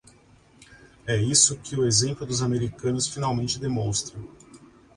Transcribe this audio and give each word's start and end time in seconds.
É 1.05 1.15
isso 1.15 1.59
que 1.59 1.75
o 1.79 1.85
exemplo 1.85 2.25
dos 2.25 2.41
americanos 2.41 3.07
finalmente 3.07 3.59
demonstra. 3.59 4.17